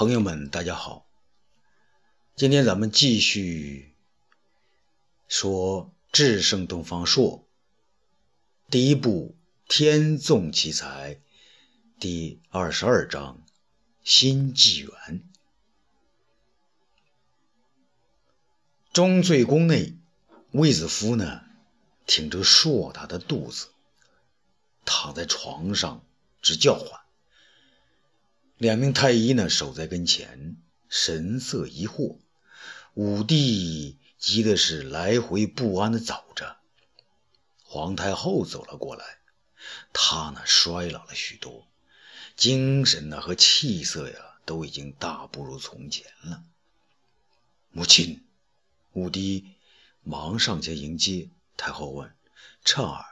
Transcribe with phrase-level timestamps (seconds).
[0.00, 1.06] 朋友们，大家好。
[2.34, 3.94] 今天咱们继续
[5.28, 7.46] 说《智胜东方朔》
[8.70, 9.36] 第一部
[9.70, 11.16] 《天纵奇才》
[11.98, 13.44] 第二十二章
[14.02, 14.90] 《新纪元》。
[18.94, 19.98] 中醉宫内，
[20.52, 21.42] 卫子夫呢，
[22.06, 23.68] 挺着硕大的肚子，
[24.86, 26.02] 躺在床上
[26.40, 26.98] 直叫唤。
[28.60, 30.58] 两名太医呢，守在跟前，
[30.90, 32.18] 神色疑惑。
[32.92, 36.58] 武帝急的是来回不安的走着。
[37.62, 39.16] 皇太后走了过来，
[39.94, 41.68] 她呢衰老了许多，
[42.36, 46.44] 精神呢和气色呀都已经大不如从前了。
[47.70, 48.22] 母亲，
[48.92, 49.54] 武帝
[50.02, 51.30] 忙上前迎接。
[51.56, 52.14] 太后问
[52.62, 53.06] ：“彻儿，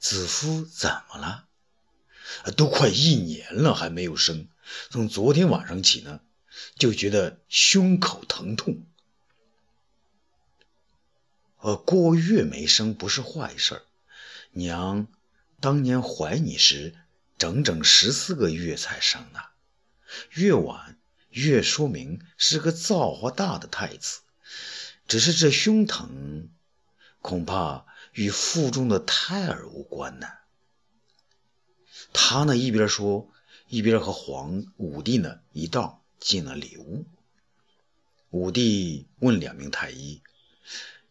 [0.00, 1.45] 子夫怎么了？
[2.56, 4.48] 都快一年了还没有生。”
[4.90, 6.20] 从昨天晚上起呢，
[6.76, 8.84] 就觉得胸口疼痛。
[11.58, 13.82] 呃，过月没生不是坏事儿
[14.52, 15.06] 娘
[15.60, 16.94] 当年怀你时，
[17.38, 19.40] 整整十四个月才生呢。
[20.30, 20.98] 越晚
[21.30, 24.20] 越说明是个造化大的太子。
[25.08, 26.50] 只是这胸疼，
[27.20, 30.26] 恐怕与腹中的胎儿无关呢。
[32.16, 33.30] 他呢一边说。
[33.68, 37.04] 一边和皇武帝呢一道进了里屋。
[38.30, 40.22] 武帝问两名太医：“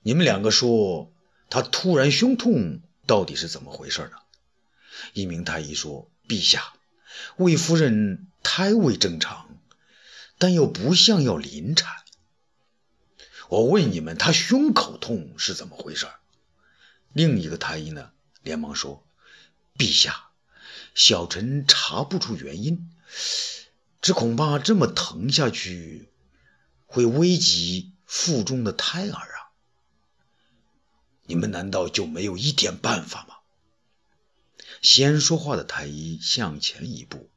[0.02, 1.12] 你们两个说
[1.50, 4.12] 他突然胸痛，到底是怎么回事呢？”
[5.12, 6.76] 一名太医说：“陛下，
[7.36, 9.60] 魏夫人胎位正常，
[10.38, 12.06] 但又不像要临产。
[13.50, 16.08] 我问你们，他胸口痛是怎么回事？”
[17.12, 18.12] 另一个太医呢
[18.44, 19.06] 连忙说
[19.78, 20.22] ：“陛下。”
[20.96, 22.90] 小臣查不出原因，
[24.02, 26.10] 只恐怕这么疼下去，
[26.86, 29.52] 会危及腹中的胎儿啊！
[31.26, 33.36] 你们难道就没有一点办法吗？
[34.82, 37.30] 先说话的太医向前一步：“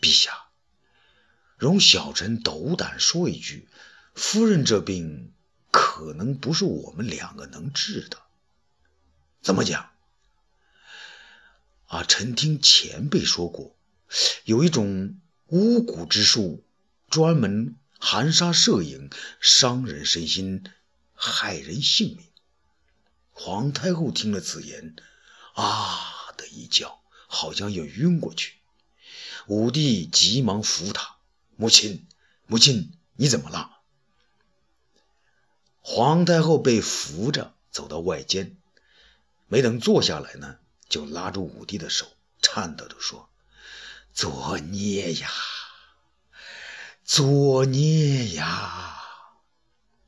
[0.00, 0.46] 陛下，
[1.58, 3.68] 容小臣斗胆说一句，
[4.14, 5.34] 夫人这病
[5.70, 8.22] 可能不是我们两个能治的。
[9.42, 9.89] 怎么讲？”
[11.90, 13.74] 啊，臣听前辈说过，
[14.44, 15.18] 有一种
[15.48, 16.62] 巫蛊之术，
[17.08, 20.62] 专门含沙射影，伤人身心，
[21.14, 22.24] 害人性命。
[23.32, 24.94] 皇太后听了此言，
[25.54, 28.54] 啊的一叫，好像要晕过去。
[29.48, 31.16] 武帝急忙扶她
[31.58, 32.06] ：“母亲，
[32.46, 33.80] 母亲，你怎么了？”
[35.82, 38.56] 皇太后被扶着走到外间，
[39.48, 40.58] 没等坐下来呢。
[40.90, 43.30] 就拉住武帝的手，颤抖着说
[44.12, 45.30] ：“作孽呀，
[47.04, 49.00] 作孽呀！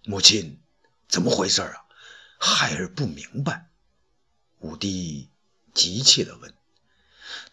[0.04, 0.60] 母亲，
[1.06, 1.84] 怎么回事啊？
[2.37, 3.71] 孩儿不明白。”
[4.59, 5.31] 武帝
[5.72, 6.53] 急切地问。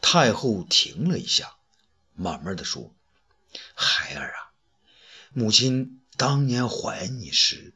[0.02, 1.56] 太后停了一下，
[2.16, 2.96] 慢慢地说
[3.76, 4.52] ：“孩儿啊，
[5.34, 7.76] 母亲当年怀你时，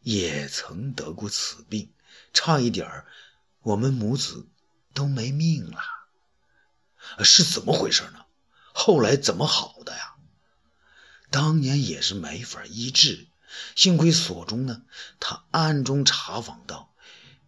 [0.00, 1.92] 也曾得过此病，
[2.32, 3.06] 差一点儿，
[3.60, 4.48] 我们母子……”
[4.94, 5.80] 都没命了，
[7.24, 8.24] 是怎么回事呢？
[8.72, 10.14] 后来怎么好的呀？
[11.30, 13.26] 当年也是没法医治，
[13.74, 14.82] 幸亏所中呢，
[15.20, 16.94] 他暗中查访到，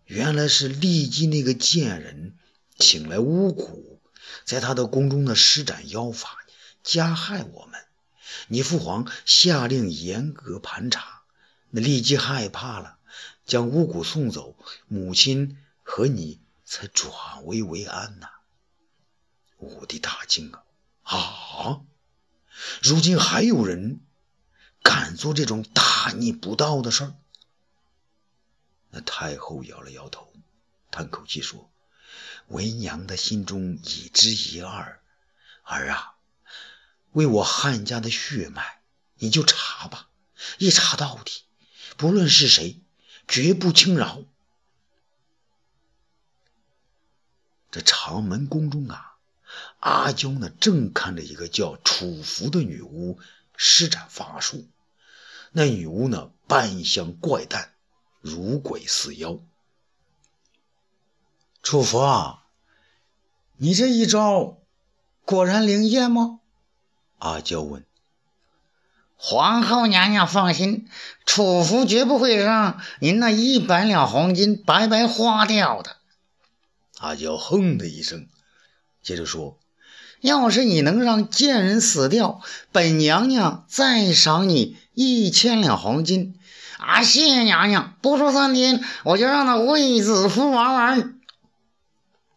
[0.05, 2.37] 原来是骊姬那个贱人
[2.79, 3.99] 请来巫蛊，
[4.45, 6.37] 在他的宫中呢施展妖法，
[6.83, 7.81] 加害我们。
[8.49, 11.23] 你父皇下令严格盘查，
[11.71, 12.99] 那骊姬害怕了，
[13.45, 14.57] 将巫蛊送走，
[14.89, 16.41] 母亲和你。
[16.67, 18.29] 才转危为安呐！
[19.59, 20.65] 武帝大惊啊！
[21.05, 21.81] 啊！
[22.83, 24.01] 如今还有人
[24.83, 27.15] 敢做这种大逆不道的事儿？
[28.91, 30.33] 那太后摇了摇头，
[30.91, 31.71] 叹口气说
[32.49, 35.01] ：“为娘的心中已知一二。
[35.63, 36.17] 儿啊，
[37.13, 38.81] 为我汉家的血脉，
[39.15, 40.11] 你就查吧，
[40.59, 41.45] 一查到底，
[41.97, 42.81] 不论是谁，
[43.29, 44.25] 绝不轻饶。”
[47.77, 49.17] 这长门宫中啊，
[49.81, 53.19] 阿娇呢正看着一个叫楚服的女巫
[53.55, 54.67] 施展法术。
[55.53, 57.75] 那女巫呢扮相怪诞，
[58.23, 59.41] 如鬼似妖。
[61.63, 62.45] 楚服啊，
[63.59, 64.57] 你这一招
[65.27, 66.41] 果然灵验吗？
[67.19, 67.85] 阿娇问。
[69.19, 70.89] 皇后娘娘放心，
[71.27, 75.99] 楚服绝不会让您那一百两黄金白白花掉的。
[76.99, 78.29] 阿娇哼的一声，
[79.03, 79.59] 接着说
[80.21, 82.41] ：“要是你能让贱人死掉，
[82.73, 86.39] 本娘娘再赏你一千两黄金。
[86.79, 87.97] 啊，谢谢娘娘！
[88.03, 91.21] 不出三天，我就让那卫子夫玩完。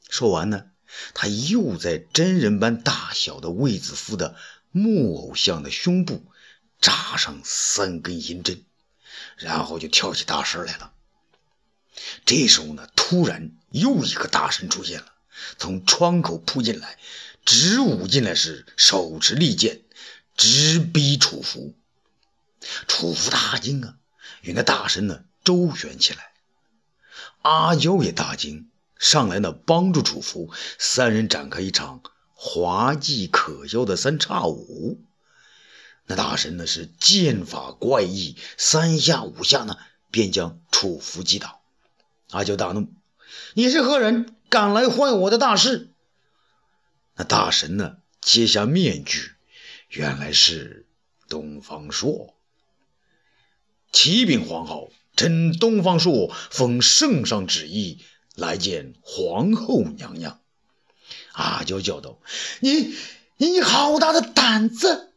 [0.09, 0.65] 说完呢，
[1.13, 4.35] 他又在真人般大小的卫子夫的
[4.71, 6.23] 木偶像的胸部
[6.81, 8.63] 扎上三根银针，
[9.37, 10.93] 然后就跳起大神来了。
[12.25, 15.13] 这时候呢，突然又一个大神出现了，
[15.57, 16.97] 从窗口扑进来，
[17.45, 19.81] 直舞进来时手持利剑，
[20.35, 21.73] 直逼楚服。
[22.87, 23.95] 楚服大惊啊，
[24.41, 26.31] 与那大神呢周旋起来。
[27.41, 32.01] 阿娇也大惊，上来呢帮助楚服，三人展开一场
[32.33, 35.01] 滑稽可笑的三叉舞。
[36.05, 39.77] 那大神呢是剑法怪异，三下五下呢
[40.11, 41.58] 便将楚服击倒。
[42.31, 42.93] 阿娇大怒
[43.53, 44.35] ：“你是何人？
[44.49, 45.93] 敢来坏我的大事？”
[47.15, 47.97] 那大神呢？
[48.21, 49.31] 揭下面具，
[49.89, 50.87] 原来是
[51.27, 52.35] 东方朔。
[53.91, 58.03] 启禀皇后，臣东方朔奉圣上旨意
[58.35, 60.39] 来见皇后娘娘。
[61.33, 62.19] 阿娇叫道
[62.61, 62.95] ：“你，
[63.37, 65.13] 你好大的胆子！”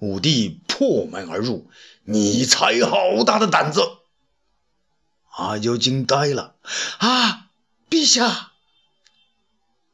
[0.00, 1.70] 武帝破门而入
[2.04, 3.80] ：“你才好大的胆子！”
[5.36, 6.54] 阿娇惊呆了，
[6.98, 7.50] 啊，
[7.90, 8.52] 陛下！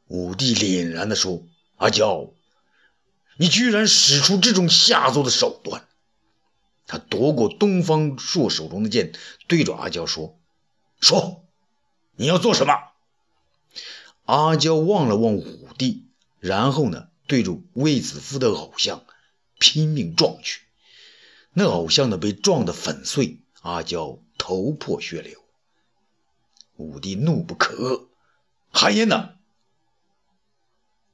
[0.07, 1.47] 武帝凛然地说
[1.77, 2.31] ：“阿娇，
[3.37, 5.87] 你居然使出这种下作的手段！”
[6.85, 9.13] 他夺过东方朔手中的剑，
[9.47, 10.37] 对着阿娇说
[11.01, 11.43] ：“说，
[12.17, 12.73] 你要做什么？”
[14.25, 16.05] 阿娇望了望武帝，
[16.39, 19.05] 然后呢，对着卫子夫的偶像
[19.57, 20.61] 拼命撞去。
[21.53, 23.39] 那偶像呢，被撞得粉碎。
[23.61, 24.19] 阿娇。
[24.41, 25.39] 头破血流，
[26.75, 28.07] 武帝怒不可遏。
[28.71, 29.35] 韩嫣呢？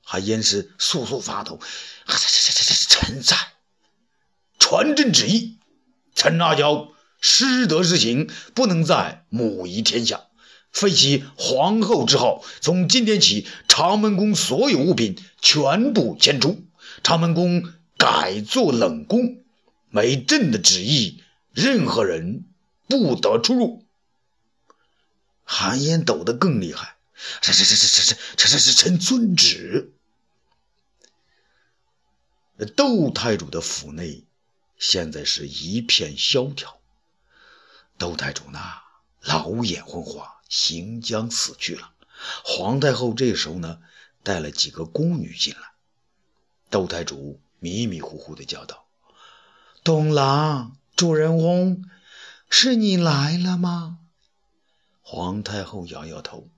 [0.01, 1.59] 韩嫣是簌簌发抖。
[2.05, 3.35] 这这这这这臣在，
[4.57, 5.59] 传朕旨意，
[6.15, 10.27] 臣阿娇失德之行，不能再母仪天下，
[10.71, 12.41] 废其皇后之号。
[12.61, 16.63] 从今天起，长门宫所有物品全部迁出，
[17.03, 17.61] 长门宫
[17.97, 19.43] 改做冷宫。
[19.89, 21.21] 没朕的旨意，
[21.51, 22.45] 任何人。
[22.87, 23.85] 不得出入。
[25.43, 26.97] 韩嫣抖得更厉害。
[27.41, 29.93] 这这这这这这这这是臣遵旨。
[32.75, 34.25] 窦太主的府内
[34.77, 36.79] 现在是一片萧条。
[37.97, 38.59] 窦太主呢，
[39.21, 41.91] 老眼昏花，行将死去了。
[42.43, 43.79] 皇太后这时候呢，
[44.23, 45.71] 带了几个宫女进来。
[46.69, 48.85] 窦太主迷迷糊糊的叫道
[49.83, 51.89] ：“东郎，主人翁。”
[52.49, 53.99] 是你来了吗？
[55.01, 56.49] 皇太后摇摇头，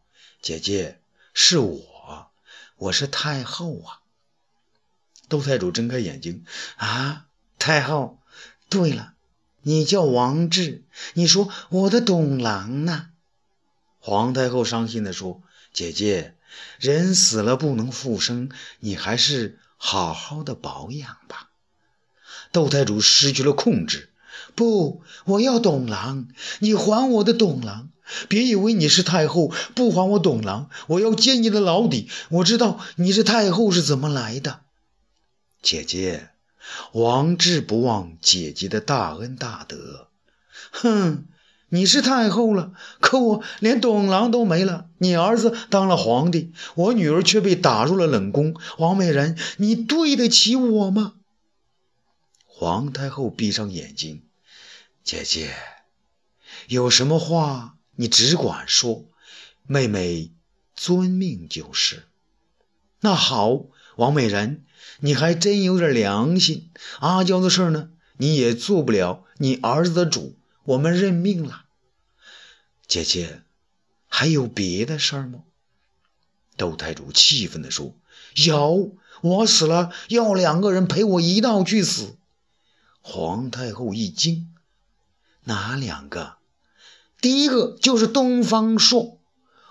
[0.41, 1.01] 姐姐，
[1.33, 2.31] 是我，
[2.77, 3.99] 我是太后啊。
[5.27, 6.45] 窦太主睁开眼睛，
[6.77, 7.27] 啊，
[7.57, 8.19] 太后，
[8.69, 9.13] 对了，
[9.61, 10.83] 你叫王志，
[11.13, 13.09] 你说我的董郎呢？
[13.99, 15.43] 皇太后伤心地说
[15.73, 16.35] ：“姐姐，
[16.79, 18.49] 人死了不能复生，
[18.79, 21.49] 你还是好好的保养吧。”
[22.53, 24.08] 窦太主失去了控制。
[24.55, 26.27] 不，我要董郎，
[26.59, 27.89] 你还我的董郎！
[28.27, 32.09] 别以为你是太后不还我董郎，我要揭你的老底！
[32.29, 34.61] 我知道你是太后是怎么来的。
[35.61, 36.29] 姐姐，
[36.93, 40.07] 王志不忘姐姐的大恩大德。
[40.71, 41.25] 哼，
[41.69, 44.87] 你是太后了，可我连董郎都没了。
[44.97, 48.55] 你儿子当了皇帝，我女儿却被打入了冷宫。
[48.79, 51.13] 王美人，你对得起我吗？
[52.45, 54.23] 皇太后闭上眼睛。
[55.11, 55.55] 姐姐，
[56.67, 59.05] 有什么话你只管说，
[59.65, 60.29] 妹妹
[60.75, 62.03] 遵命就是。
[62.99, 64.63] 那好，王美人，
[64.99, 66.69] 你还真有点良心。
[66.99, 71.65] 阿娇的事呢，你也做不了你儿子的主，我们认命了。
[72.85, 73.41] 姐姐，
[74.07, 75.39] 还有别的事儿吗？
[76.55, 77.95] 窦太主气愤地说
[78.45, 82.15] ：“有，我死了要两个人陪我一道去死。”
[83.01, 84.53] 皇太后一惊。
[85.49, 86.37] 哪两个？
[87.19, 89.19] 第一个就是东方朔。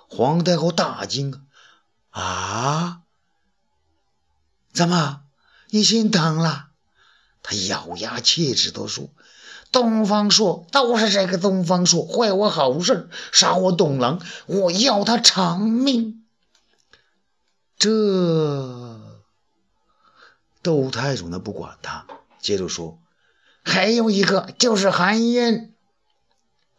[0.08, 1.46] 皇太后大惊
[2.10, 3.02] 啊！
[4.72, 5.22] 怎么，
[5.70, 6.68] 你心疼了？
[7.42, 9.10] 他咬牙切齿地说
[9.70, 16.24] ：“东方朔都是这个东方朔坏我好事，杀我董郎，我要他偿命。”
[17.78, 18.98] 这
[20.62, 22.06] 窦太守呢，不管他，
[22.40, 22.98] 接着说。
[23.68, 25.74] 还有一个就是韩嫣，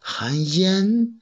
[0.00, 1.20] 韩嫣，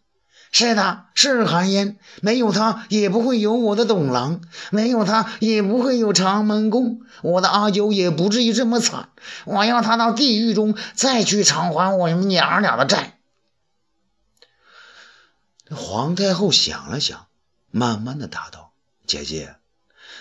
[0.51, 9.11] 是的，是韩嫣，没有她也不会有我的董郎，没有她也不会有长门宫，我的阿九也不至于这么惨。
[9.45, 13.19] 我要他到地狱中再去偿还我们娘俩的债。
[15.71, 17.27] 皇太后想了想，
[17.71, 18.73] 慢慢的答道
[19.07, 19.57] ：“姐姐，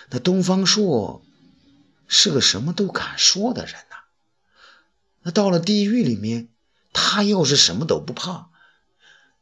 [0.09, 1.23] 那东方朔
[2.05, 3.96] 是个什么都敢说的人呐。
[5.31, 6.49] 到了地狱里面，
[6.93, 8.49] 他要是什么都不怕。”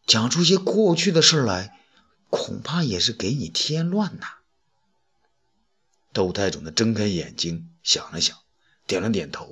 [0.08, 1.80] 讲出些过去的事来，
[2.30, 4.28] 恐怕也是给你添乱呐。
[6.14, 8.38] 窦太总的睁开眼睛想了想，
[8.86, 9.50] 点了点头。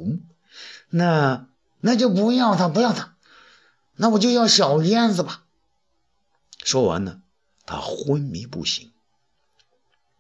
[0.90, 1.48] 那
[1.80, 3.18] 那就不要他，不要他，
[3.96, 5.44] 那我就要小燕子吧。
[6.64, 7.24] 说完呢，
[7.66, 8.92] 他昏迷不醒。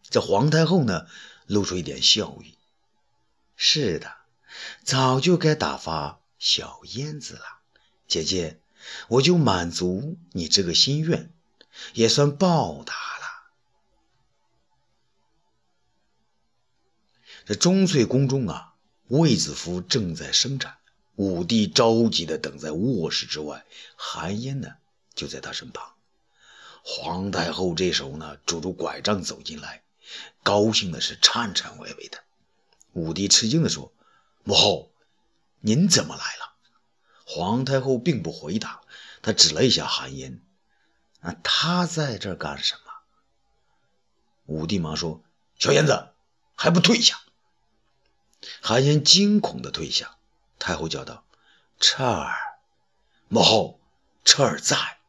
[0.10, 1.06] 这皇太后呢，
[1.46, 2.58] 露出一点笑意。
[3.56, 4.12] 是的，
[4.84, 7.62] 早就该打发小燕子了，
[8.08, 8.60] 姐姐。
[9.08, 11.32] 我就满足你这个心愿，
[11.94, 13.54] 也算报答了。
[17.46, 18.74] 这钟粹宫中啊，
[19.08, 20.80] 卫子夫正在生产，
[21.16, 24.76] 武帝着急的等在卧室之外，韩嫣呢
[25.16, 25.94] 就在他身旁。
[26.84, 29.82] 皇太后这时候呢，拄着拐杖走进来，
[30.44, 32.22] 高兴的是颤颤巍巍的。
[32.92, 33.93] 武帝吃惊的说
[34.44, 34.92] ：“母后，
[35.60, 36.54] 您怎么来了？”
[37.26, 38.82] 皇太后并不回答，
[39.22, 40.42] 她指了一下韩嫣
[41.22, 42.92] ：“啊，她在这干什么？”
[44.46, 45.24] 武帝忙说
[45.58, 46.10] ：“小燕子，
[46.56, 47.22] 还不退下！”
[48.62, 50.18] 韩嫣惊恐的退下。
[50.60, 51.26] 太后叫道
[51.80, 52.60] ：“彻儿，
[53.30, 53.80] 母后，
[54.26, 55.00] 彻儿在。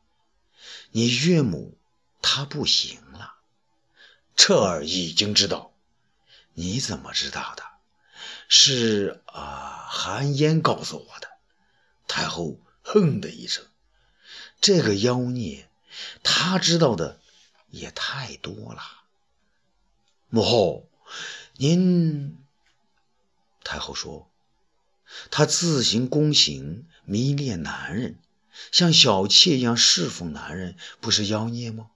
[0.91, 1.77] 你岳母
[2.23, 3.35] 她不行了。
[4.37, 5.73] 彻儿已经知道。
[6.55, 7.65] 你怎么知道的？
[8.57, 11.29] 是啊，韩嫣告诉我的。”
[12.07, 13.65] 太后哼的一声，
[14.61, 15.69] 这个妖孽，
[16.23, 17.19] 他知道的
[17.71, 18.81] 也太多了。
[20.29, 20.89] 母后，
[21.57, 22.39] 您……
[23.65, 24.31] 太后说，
[25.33, 28.21] 她自行宫刑，迷恋男人，
[28.71, 31.91] 像小妾一样侍奉男人，不是妖孽吗？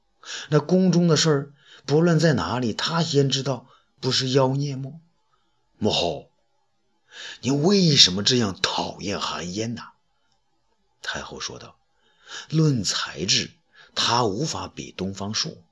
[0.48, 1.52] 那宫中的事儿，
[1.86, 3.68] 不论在哪里，她先知道，
[4.00, 4.94] 不是妖孽吗？
[5.78, 6.27] 母后，
[7.40, 9.82] 你为什么这样讨厌韩嫣呢？
[11.02, 11.78] 太后说道
[12.50, 13.52] ：“论才智，
[13.94, 15.62] 他无法比东方朔；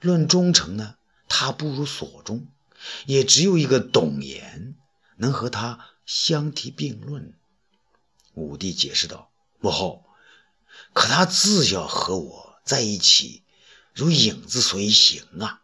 [0.00, 0.96] 论忠诚呢，
[1.28, 2.46] 他不如索中。
[3.06, 4.76] 也只有一个董岩
[5.16, 7.34] 能和他相提并论。”
[8.34, 10.04] 武帝解释道：“母后，
[10.92, 13.42] 可他自小和我在一起，
[13.94, 15.62] 如影子随形啊。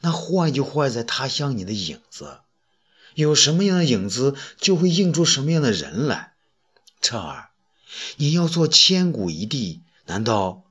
[0.00, 2.40] 那坏就坏在他像你的影子，
[3.22, 6.34] 有什么样的影子，就会映出什么样的人来。
[7.00, 7.50] 彻儿。”
[8.16, 10.64] 你要做千古一帝，难道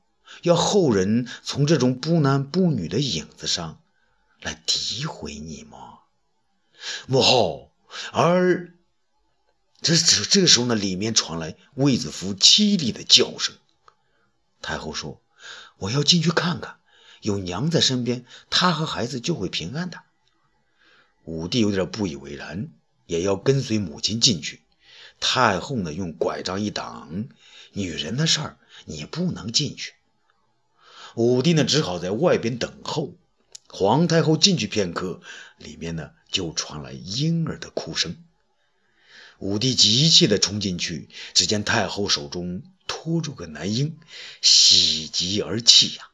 [0.44, 3.82] 要后人从这种不男不女的影子上
[4.42, 6.00] 来诋毁你吗？
[7.08, 7.72] 母后，
[8.14, 8.74] 而
[9.82, 13.56] 这这这个时候呢，里面传来卫子夫凄厉的叫声。
[14.62, 15.22] 太后说
[15.80, 16.78] ：“我要进去看看，
[17.22, 20.04] 有娘在身边，她和孩子就会平安的。”
[21.28, 22.70] 武帝有点不以为然，
[23.06, 24.62] 也要跟随母亲进去。
[25.20, 27.28] 太后呢，用拐杖一挡，
[27.74, 29.94] 女人的事儿你不能进去。
[31.16, 33.14] 武帝呢，只好在外边等候。
[33.68, 35.20] 皇太后进去片刻，
[35.58, 38.16] 里面呢就传来婴儿的哭声。
[39.40, 43.98] 武帝急切地冲进去，只见太后手中托住个男婴，
[44.42, 46.08] 喜极而泣呀，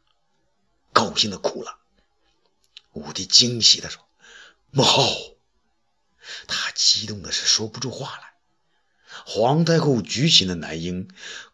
[0.91, 1.77] 高兴的哭了。
[2.93, 4.03] 武帝惊喜地说
[4.73, 5.37] ：“母后！”
[6.47, 8.33] 他激动的是说不出话来。
[9.25, 11.07] 皇太后举起的男婴，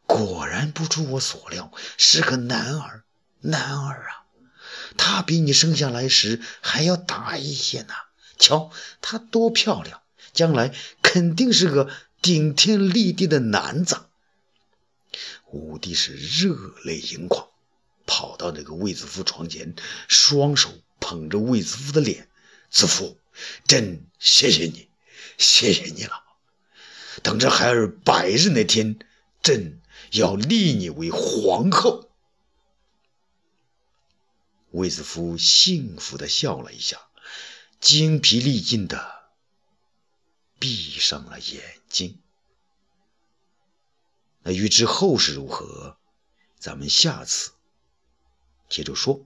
[0.06, 3.04] 果然不出我所料，是个男儿。
[3.42, 4.26] 男儿啊，
[4.98, 7.94] 他比你生下来时还要大一些呢。
[8.38, 8.72] 瞧
[9.02, 14.06] 他多漂亮，将来肯定是个顶天立地的男子。
[15.52, 17.50] 武帝是热泪盈眶，
[18.06, 19.76] 跑到那个卫子夫床前，
[20.08, 20.72] 双手
[21.02, 22.29] 捧着卫子夫的脸
[22.70, 23.18] ：“子夫，
[23.66, 24.90] 朕谢谢你，
[25.38, 26.24] 谢谢你了。”
[27.24, 28.98] 等着孩儿百日那天，
[29.42, 32.10] 朕要立你为皇后。
[34.72, 37.10] 卫子夫幸福的笑了一下，
[37.82, 39.32] 精疲力尽的
[40.60, 42.22] 闭上了眼睛。
[44.44, 45.98] 那欲知后事如何，
[46.58, 47.52] 咱们下次
[48.70, 49.26] 接着说。